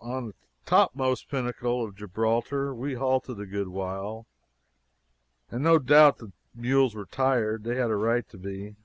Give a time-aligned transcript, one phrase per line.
[0.00, 0.34] On the
[0.66, 4.24] topmost pinnacle of Gibraltar we halted a good while,
[5.50, 7.64] and no doubt the mules were tired.
[7.64, 8.76] They had a right to be.